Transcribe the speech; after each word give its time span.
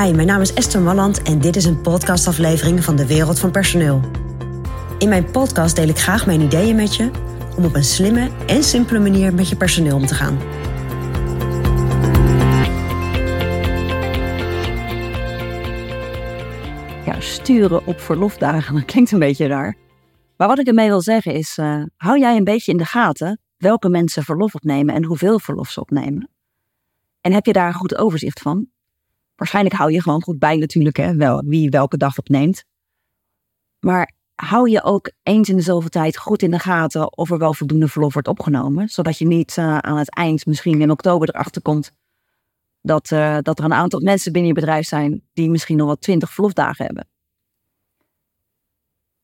Hi, 0.00 0.12
mijn 0.12 0.26
naam 0.26 0.40
is 0.40 0.54
Esther 0.54 0.80
Malland 0.80 1.22
en 1.22 1.40
dit 1.40 1.56
is 1.56 1.64
een 1.64 1.80
podcastaflevering 1.80 2.84
van 2.84 2.96
de 2.96 3.06
Wereld 3.06 3.38
van 3.38 3.50
Personeel. 3.50 4.00
In 4.98 5.08
mijn 5.08 5.30
podcast 5.30 5.76
deel 5.76 5.88
ik 5.88 5.98
graag 5.98 6.26
mijn 6.26 6.40
ideeën 6.40 6.76
met 6.76 6.96
je 6.96 7.10
om 7.56 7.64
op 7.64 7.74
een 7.74 7.84
slimme 7.84 8.30
en 8.46 8.62
simpele 8.62 8.98
manier 8.98 9.34
met 9.34 9.48
je 9.48 9.56
personeel 9.56 9.96
om 9.96 10.06
te 10.06 10.14
gaan. 10.14 10.38
Ja, 17.04 17.20
sturen 17.20 17.86
op 17.86 18.00
verlofdagen, 18.00 18.74
dat 18.74 18.84
klinkt 18.84 19.12
een 19.12 19.18
beetje 19.18 19.46
raar. 19.46 19.76
Maar 20.36 20.48
wat 20.48 20.58
ik 20.58 20.66
ermee 20.66 20.88
wil 20.88 21.02
zeggen 21.02 21.32
is, 21.32 21.58
uh, 21.58 21.82
hou 21.96 22.18
jij 22.18 22.36
een 22.36 22.44
beetje 22.44 22.72
in 22.72 22.78
de 22.78 22.84
gaten 22.84 23.40
welke 23.56 23.88
mensen 23.88 24.22
verlof 24.22 24.54
opnemen 24.54 24.94
en 24.94 25.04
hoeveel 25.04 25.38
verlof 25.38 25.70
ze 25.70 25.80
opnemen? 25.80 26.30
En 27.20 27.32
heb 27.32 27.46
je 27.46 27.52
daar 27.52 27.68
een 27.68 27.74
goed 27.74 27.96
overzicht 27.96 28.40
van? 28.40 28.68
Waarschijnlijk 29.40 29.76
hou 29.76 29.92
je 29.92 30.02
gewoon 30.02 30.22
goed 30.22 30.38
bij 30.38 30.56
natuurlijk, 30.56 30.96
hè, 30.96 31.14
wel, 31.14 31.42
wie 31.44 31.70
welke 31.70 31.96
dag 31.96 32.18
opneemt. 32.18 32.64
Maar 33.78 34.12
hou 34.34 34.70
je 34.70 34.82
ook 34.82 35.10
eens 35.22 35.48
in 35.48 35.56
de 35.56 35.62
zoveel 35.62 35.88
tijd 35.88 36.16
goed 36.16 36.42
in 36.42 36.50
de 36.50 36.58
gaten 36.58 37.16
of 37.16 37.30
er 37.30 37.38
wel 37.38 37.54
voldoende 37.54 37.88
verlof 37.88 38.12
wordt 38.12 38.28
opgenomen. 38.28 38.88
Zodat 38.88 39.18
je 39.18 39.26
niet 39.26 39.56
uh, 39.56 39.78
aan 39.78 39.96
het 39.96 40.14
eind, 40.14 40.46
misschien 40.46 40.80
in 40.80 40.90
oktober, 40.90 41.28
erachter 41.28 41.62
komt 41.62 41.92
dat, 42.80 43.10
uh, 43.10 43.38
dat 43.42 43.58
er 43.58 43.64
een 43.64 43.72
aantal 43.72 44.00
mensen 44.00 44.32
binnen 44.32 44.50
je 44.54 44.60
bedrijf 44.60 44.86
zijn 44.86 45.22
die 45.32 45.50
misschien 45.50 45.76
nog 45.76 45.86
wel 45.86 45.98
twintig 45.98 46.30
verlofdagen 46.30 46.84
hebben. 46.84 47.08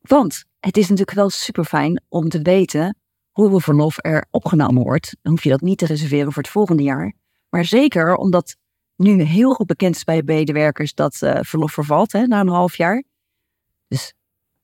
Want 0.00 0.44
het 0.60 0.76
is 0.76 0.88
natuurlijk 0.88 1.16
wel 1.16 1.30
super 1.30 1.64
fijn 1.64 2.02
om 2.08 2.28
te 2.28 2.42
weten 2.42 2.98
hoeveel 3.30 3.60
verlof 3.60 3.96
er 4.00 4.26
opgenomen 4.30 4.82
wordt. 4.82 5.16
Dan 5.22 5.32
hoef 5.32 5.42
je 5.42 5.50
dat 5.50 5.60
niet 5.60 5.78
te 5.78 5.86
reserveren 5.86 6.32
voor 6.32 6.42
het 6.42 6.52
volgende 6.52 6.82
jaar. 6.82 7.12
Maar 7.48 7.64
zeker 7.64 8.14
omdat 8.14 8.56
nu 8.96 9.22
heel 9.22 9.54
goed 9.54 9.66
bekend 9.66 9.96
is 9.96 10.04
bij 10.04 10.22
medewerkers 10.24 10.94
dat 10.94 11.20
uh, 11.22 11.38
verlof 11.40 11.72
vervalt 11.72 12.12
hè, 12.12 12.26
na 12.26 12.40
een 12.40 12.48
half 12.48 12.76
jaar. 12.76 13.04
Dus 13.88 14.14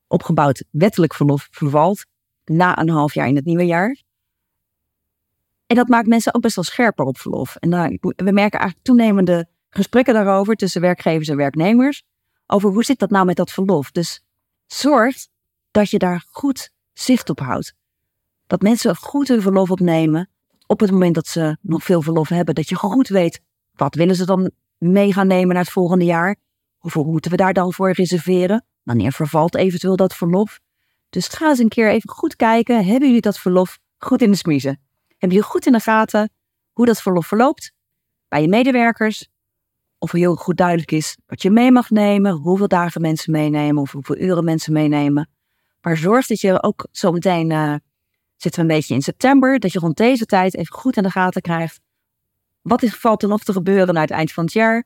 opgebouwd 0.07 0.63
wettelijk 0.71 1.13
verlof 1.13 1.47
vervalt 1.51 2.05
na 2.45 2.77
een 2.77 2.89
half 2.89 3.13
jaar 3.13 3.27
in 3.27 3.35
het 3.35 3.45
nieuwe 3.45 3.65
jaar. 3.65 4.01
En 5.65 5.75
dat 5.75 5.87
maakt 5.87 6.07
mensen 6.07 6.33
ook 6.33 6.41
best 6.41 6.55
wel 6.55 6.63
scherper 6.63 7.05
op 7.05 7.17
verlof. 7.17 7.55
En 7.55 7.69
we 7.99 8.31
merken 8.31 8.59
eigenlijk 8.59 8.79
toenemende 8.81 9.47
gesprekken 9.69 10.13
daarover 10.13 10.55
tussen 10.55 10.81
werkgevers 10.81 11.27
en 11.27 11.37
werknemers. 11.37 12.03
Over 12.47 12.69
hoe 12.69 12.83
zit 12.83 12.99
dat 12.99 13.09
nou 13.09 13.25
met 13.25 13.35
dat 13.35 13.51
verlof. 13.51 13.91
Dus 13.91 14.23
zorg 14.65 15.15
dat 15.71 15.89
je 15.89 15.97
daar 15.97 16.25
goed 16.29 16.71
zicht 16.93 17.29
op 17.29 17.39
houdt. 17.39 17.73
Dat 18.47 18.61
mensen 18.61 18.95
goed 18.95 19.27
hun 19.27 19.41
verlof 19.41 19.71
opnemen 19.71 20.29
op 20.67 20.79
het 20.79 20.91
moment 20.91 21.15
dat 21.15 21.27
ze 21.27 21.57
nog 21.61 21.83
veel 21.83 22.01
verlof 22.01 22.29
hebben. 22.29 22.55
Dat 22.55 22.69
je 22.69 22.75
goed 22.75 23.07
weet, 23.07 23.41
wat 23.75 23.95
willen 23.95 24.15
ze 24.15 24.25
dan 24.25 24.51
mee 24.77 25.13
gaan 25.13 25.27
nemen 25.27 25.55
naar 25.55 25.63
het 25.63 25.73
volgende 25.73 26.05
jaar? 26.05 26.35
Hoeveel 26.77 27.03
moeten 27.03 27.31
we 27.31 27.37
daar 27.37 27.53
dan 27.53 27.73
voor 27.73 27.91
reserveren? 27.91 28.65
Wanneer 28.83 29.11
vervalt 29.11 29.55
eventueel 29.55 29.95
dat 29.95 30.15
verlof? 30.15 30.59
Dus 31.09 31.27
ga 31.27 31.49
eens 31.49 31.59
een 31.59 31.67
keer 31.67 31.89
even 31.89 32.09
goed 32.09 32.35
kijken. 32.35 32.85
Hebben 32.85 33.07
jullie 33.07 33.21
dat 33.21 33.39
verlof 33.39 33.79
goed 33.97 34.21
in 34.21 34.31
de 34.31 34.37
smiezen? 34.37 34.79
Hebben 35.07 35.29
jullie 35.29 35.43
goed 35.43 35.65
in 35.65 35.71
de 35.71 35.79
gaten 35.79 36.31
hoe 36.71 36.85
dat 36.85 37.01
verlof 37.01 37.27
verloopt? 37.27 37.71
Bij 38.27 38.41
je 38.41 38.47
medewerkers? 38.47 39.27
Of 39.97 40.11
heel 40.11 40.35
goed 40.35 40.57
duidelijk 40.57 40.91
is 40.91 41.17
wat 41.25 41.41
je 41.41 41.49
mee 41.49 41.71
mag 41.71 41.89
nemen, 41.89 42.31
hoeveel 42.31 42.67
dagen 42.67 43.01
mensen 43.01 43.31
meenemen 43.31 43.81
of 43.81 43.91
hoeveel 43.91 44.17
uren 44.17 44.43
mensen 44.43 44.73
meenemen. 44.73 45.29
Maar 45.81 45.97
zorg 45.97 46.27
dat 46.27 46.39
je 46.39 46.63
ook 46.63 46.87
zometeen, 46.91 47.49
uh, 47.49 47.75
zitten 48.35 48.65
we 48.65 48.71
een 48.71 48.77
beetje 48.77 48.93
in 48.93 49.01
september, 49.01 49.59
dat 49.59 49.71
je 49.71 49.79
rond 49.79 49.97
deze 49.97 50.25
tijd 50.25 50.55
even 50.55 50.75
goed 50.75 50.97
in 50.97 51.03
de 51.03 51.09
gaten 51.09 51.41
krijgt. 51.41 51.79
Wat 52.63 52.83
is, 52.83 52.95
valt 52.95 53.23
er 53.23 53.29
nog 53.29 53.43
te 53.43 53.53
gebeuren 53.53 53.93
naar 53.93 54.03
het 54.03 54.11
eind 54.11 54.31
van 54.31 54.43
het 54.43 54.53
jaar? 54.53 54.83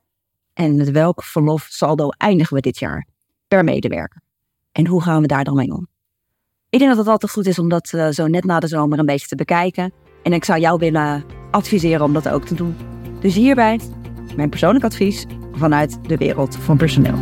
En 0.54 0.76
met 0.76 0.92
welk 0.92 1.24
verlof 1.24 1.68
saldo 1.70 2.10
eindigen 2.10 2.56
we 2.56 2.62
dit 2.62 2.80
jaar? 2.80 3.08
per 3.48 3.64
medewerker. 3.64 4.22
En 4.72 4.88
hoe 4.88 5.02
gaan 5.02 5.22
we 5.22 5.28
daar 5.28 5.44
dan 5.44 5.56
mee 5.56 5.72
om? 5.72 5.88
Ik 6.70 6.80
denk 6.80 6.90
dat 6.92 7.00
het 7.00 7.08
altijd 7.08 7.32
goed 7.32 7.46
is 7.46 7.60
om 7.60 7.70
dat 7.70 7.92
uh, 7.96 8.10
zo 8.10 8.28
net 8.28 8.44
na 8.44 8.60
de 8.60 8.68
zomer 8.68 9.00
een 9.00 9.06
beetje 9.06 9.28
te 9.28 9.36
bekijken. 9.36 9.94
En 10.24 10.34
ik 10.34 10.46
zou 10.46 10.60
jou 10.60 10.80
willen 10.80 11.26
adviseren 11.52 12.06
om 12.06 12.14
dat 12.14 12.30
ook 12.30 12.46
te 12.46 12.56
doen. 12.56 12.76
Dus 13.20 13.36
hierbij 13.36 13.80
mijn 14.36 14.50
persoonlijk 14.50 14.86
advies 14.86 15.26
vanuit 15.52 16.08
de 16.08 16.18
wereld 16.18 16.56
van 16.56 16.78
personeel. 16.78 17.18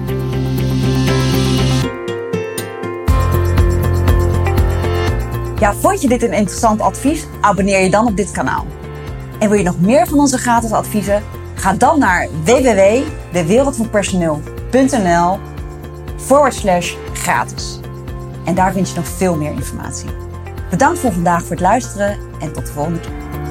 Ja, 5.60 5.74
vond 5.74 6.02
je 6.02 6.08
dit 6.08 6.22
een 6.22 6.34
interessant 6.34 6.82
advies? 6.82 7.26
Abonneer 7.42 7.84
je 7.84 7.90
dan 7.90 8.08
op 8.08 8.18
dit 8.18 8.32
kanaal. 8.32 8.66
En 9.40 9.50
wil 9.50 9.57
je 9.57 9.63
nog 9.63 9.79
meer 9.79 10.07
van 10.07 10.19
onze 10.19 10.38
gratis 10.38 10.72
adviezen? 10.72 11.23
Ga 11.56 11.73
dan 11.73 12.00
naar 12.00 12.28
www.dewereldvanpersoneel.nl 12.44 15.40
forward 16.18 16.53
slash 16.53 16.96
gratis. 17.13 17.79
En 18.46 18.56
daar 18.56 18.73
vind 18.73 18.90
je 18.90 18.96
nog 18.96 19.07
veel 19.07 19.35
meer 19.35 19.51
informatie. 19.51 20.09
Bedankt 20.69 21.00
voor 21.00 21.12
vandaag 21.12 21.41
voor 21.41 21.51
het 21.51 21.59
luisteren 21.59 22.18
en 22.40 22.53
tot 22.53 22.66
de 22.66 22.72
volgende 22.72 23.00
keer. 23.00 23.45